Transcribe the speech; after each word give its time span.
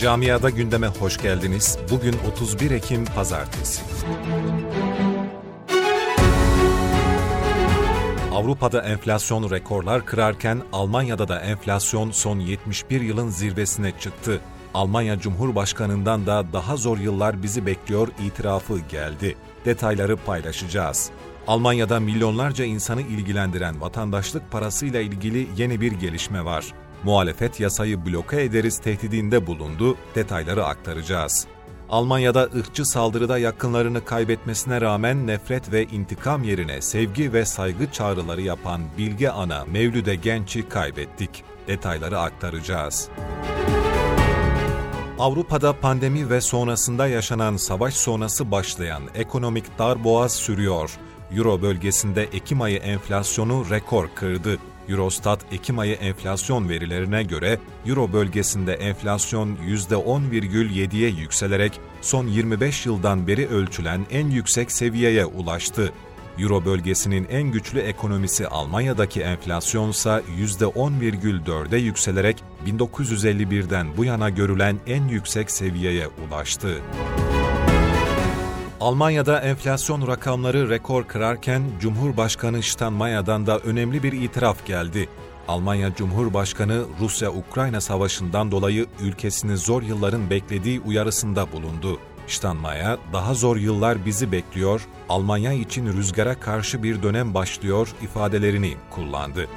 Camiada 0.00 0.50
gündeme 0.50 0.86
hoş 0.86 1.16
geldiniz. 1.16 1.78
Bugün 1.90 2.16
31 2.32 2.70
Ekim 2.70 3.04
Pazartesi. 3.04 3.82
Avrupa'da 8.32 8.82
enflasyon 8.82 9.50
rekorlar 9.50 10.06
kırarken 10.06 10.62
Almanya'da 10.72 11.28
da 11.28 11.40
enflasyon 11.40 12.10
son 12.10 12.38
71 12.38 13.00
yılın 13.00 13.28
zirvesine 13.28 13.92
çıktı. 14.00 14.40
Almanya 14.74 15.18
Cumhurbaşkanı'ndan 15.18 16.26
da 16.26 16.44
daha 16.52 16.76
zor 16.76 16.98
yıllar 16.98 17.42
bizi 17.42 17.66
bekliyor 17.66 18.08
itirafı 18.26 18.78
geldi. 18.78 19.36
Detayları 19.64 20.16
paylaşacağız. 20.16 21.10
Almanya'da 21.46 22.00
milyonlarca 22.00 22.64
insanı 22.64 23.02
ilgilendiren 23.02 23.80
vatandaşlık 23.80 24.50
parasıyla 24.50 25.00
ilgili 25.00 25.48
yeni 25.56 25.80
bir 25.80 25.92
gelişme 25.92 26.44
var. 26.44 26.74
Muhalefet 27.04 27.60
yasayı 27.60 28.06
bloke 28.06 28.42
ederiz 28.42 28.78
tehdidinde 28.78 29.46
bulundu, 29.46 29.96
detayları 30.14 30.64
aktaracağız. 30.64 31.46
Almanya'da 31.90 32.42
ırkçı 32.42 32.84
saldırıda 32.84 33.38
yakınlarını 33.38 34.04
kaybetmesine 34.04 34.80
rağmen 34.80 35.26
nefret 35.26 35.72
ve 35.72 35.84
intikam 35.84 36.44
yerine 36.44 36.82
sevgi 36.82 37.32
ve 37.32 37.44
saygı 37.44 37.92
çağrıları 37.92 38.42
yapan 38.42 38.80
Bilge 38.98 39.28
Ana 39.28 39.64
Mevlüde 39.64 40.14
Genç'i 40.14 40.68
kaybettik. 40.68 41.44
Detayları 41.68 42.18
aktaracağız. 42.18 43.08
Avrupa'da 45.18 45.80
pandemi 45.80 46.30
ve 46.30 46.40
sonrasında 46.40 47.06
yaşanan 47.06 47.56
savaş 47.56 47.94
sonrası 47.94 48.50
başlayan 48.50 49.02
ekonomik 49.14 49.78
darboğaz 49.78 50.32
sürüyor. 50.32 50.98
Euro 51.36 51.62
bölgesinde 51.62 52.22
Ekim 52.22 52.62
ayı 52.62 52.78
enflasyonu 52.78 53.70
rekor 53.70 54.08
kırdı. 54.14 54.58
Eurostat 54.88 55.40
Ekim 55.52 55.78
ayı 55.78 55.94
enflasyon 55.94 56.68
verilerine 56.68 57.22
göre 57.22 57.58
Euro 57.86 58.12
bölgesinde 58.12 58.74
enflasyon 58.74 59.56
%10,7'ye 59.56 61.08
yükselerek 61.08 61.80
son 62.00 62.26
25 62.26 62.86
yıldan 62.86 63.26
beri 63.26 63.48
ölçülen 63.48 64.06
en 64.10 64.30
yüksek 64.30 64.72
seviyeye 64.72 65.24
ulaştı. 65.24 65.92
Euro 66.38 66.64
bölgesinin 66.64 67.26
en 67.30 67.42
güçlü 67.42 67.78
ekonomisi 67.78 68.48
Almanya'daki 68.48 69.20
enflasyonsa 69.20 70.22
%10,4'e 70.38 71.78
yükselerek 71.78 72.42
1951'den 72.66 73.96
bu 73.96 74.04
yana 74.04 74.30
görülen 74.30 74.76
en 74.86 75.08
yüksek 75.08 75.50
seviyeye 75.50 76.08
ulaştı. 76.08 76.82
Almanya'da 78.80 79.40
enflasyon 79.40 80.06
rakamları 80.06 80.70
rekor 80.70 81.04
kırarken 81.04 81.62
Cumhurbaşkanı 81.80 82.62
Steinmeier'dan 82.62 83.46
da 83.46 83.58
önemli 83.58 84.02
bir 84.02 84.12
itiraf 84.12 84.66
geldi. 84.66 85.08
Almanya 85.48 85.94
Cumhurbaşkanı 85.94 86.84
Rusya-Ukrayna 87.00 87.80
savaşından 87.80 88.50
dolayı 88.50 88.86
ülkesini 89.00 89.56
zor 89.56 89.82
yılların 89.82 90.30
beklediği 90.30 90.80
uyarısında 90.80 91.52
bulundu. 91.52 91.98
Steinmeier, 92.26 92.98
daha 93.12 93.34
zor 93.34 93.56
yıllar 93.56 94.06
bizi 94.06 94.32
bekliyor, 94.32 94.86
Almanya 95.08 95.52
için 95.52 95.86
rüzgara 95.86 96.40
karşı 96.40 96.82
bir 96.82 97.02
dönem 97.02 97.34
başlıyor 97.34 97.88
ifadelerini 98.02 98.74
kullandı. 98.90 99.48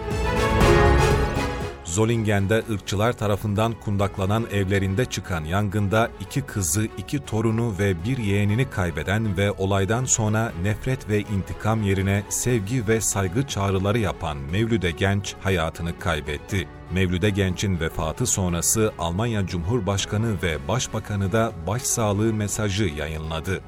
Zolingen'de 1.93 2.63
ırkçılar 2.71 3.13
tarafından 3.13 3.73
kundaklanan 3.79 4.45
evlerinde 4.51 5.05
çıkan 5.05 5.43
yangında 5.43 6.09
iki 6.19 6.41
kızı, 6.41 6.87
iki 6.97 7.25
torunu 7.25 7.75
ve 7.79 8.03
bir 8.03 8.17
yeğenini 8.17 8.69
kaybeden 8.69 9.37
ve 9.37 9.51
olaydan 9.51 10.05
sonra 10.05 10.51
nefret 10.63 11.09
ve 11.09 11.19
intikam 11.19 11.83
yerine 11.83 12.23
sevgi 12.29 12.87
ve 12.87 13.01
saygı 13.01 13.47
çağrıları 13.47 13.99
yapan 13.99 14.37
Mevlüde 14.37 14.91
Genç 14.91 15.35
hayatını 15.41 15.99
kaybetti. 15.99 16.67
Mevlüde 16.91 17.29
Genç'in 17.29 17.79
vefatı 17.79 18.25
sonrası 18.25 18.93
Almanya 18.99 19.47
Cumhurbaşkanı 19.47 20.35
ve 20.43 20.67
Başbakanı 20.67 21.31
da 21.31 21.51
başsağlığı 21.67 22.33
mesajı 22.33 22.83
yayınladı. 22.83 23.61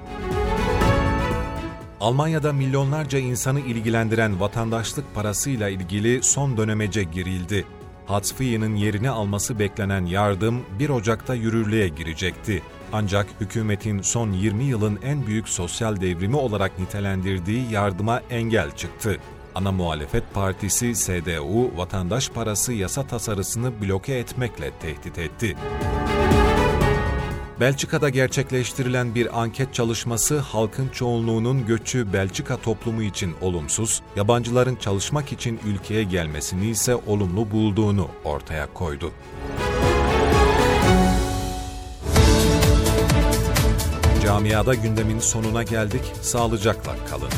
Almanya'da 2.00 2.54
milyonlarca 2.54 3.20
insanı 3.20 3.60
ilgilendiren 3.60 4.40
vatandaşlık 4.40 5.16
parasıyla 5.16 5.70
ilgili 5.70 6.24
son 6.24 6.58
dönemece 6.58 7.04
girildi. 7.04 7.66
Hatzfiye'nin 8.06 8.76
yerini 8.76 9.10
alması 9.10 9.60
beklenen 9.60 10.06
yardım 10.06 10.62
1 10.80 10.90
Ocak'ta 10.90 11.36
yürürlüğe 11.36 11.88
girecekti. 11.88 12.64
Ancak 12.94 13.28
hükümetin 13.42 14.02
son 14.02 14.32
20 14.32 14.64
yılın 14.64 15.00
en 15.04 15.28
büyük 15.28 15.50
sosyal 15.50 16.02
devrimi 16.02 16.36
olarak 16.36 16.80
nitelendirdiği 16.80 17.72
yardıma 17.72 18.22
engel 18.30 18.72
çıktı. 18.72 19.18
Ana 19.56 19.72
muhalefet 19.72 20.34
partisi 20.34 20.94
CDU 20.96 21.78
vatandaş 21.78 22.30
parası 22.30 22.74
yasa 22.74 23.08
tasarısını 23.08 23.82
bloke 23.82 24.14
etmekle 24.14 24.72
tehdit 24.72 25.18
etti. 25.18 25.56
Belçika'da 27.60 28.10
gerçekleştirilen 28.10 29.16
bir 29.16 29.42
anket 29.42 29.74
çalışması 29.74 30.40
halkın 30.40 30.90
çoğunluğunun 30.90 31.66
göçü 31.66 32.14
Belçika 32.14 32.58
toplumu 32.58 33.04
için 33.04 33.36
olumsuz, 33.42 34.02
yabancıların 34.16 34.76
çalışmak 34.76 35.32
için 35.32 35.60
ülkeye 35.66 36.04
gelmesini 36.04 36.70
ise 36.70 36.96
olumlu 36.96 37.52
bulduğunu 37.52 38.08
ortaya 38.24 38.74
koydu. 38.74 39.12
Camiada 44.24 44.76
gündemin 44.76 45.20
sonuna 45.20 45.64
geldik, 45.64 46.14
sağlıcakla 46.22 46.96
kalın. 47.10 47.30